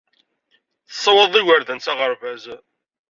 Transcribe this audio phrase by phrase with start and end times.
[0.89, 2.43] Tessawaḍeḍ igerdan s aɣerbaz.